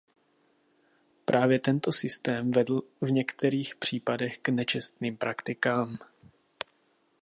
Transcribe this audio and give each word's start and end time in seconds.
Právě 1.25 1.59
tento 1.59 1.91
systém 1.91 2.51
vedl 2.51 2.81
v 3.01 3.11
některých 3.11 3.75
případech 3.75 4.37
k 4.37 4.49
nečestným 4.49 5.17
praktikám. 5.17 5.97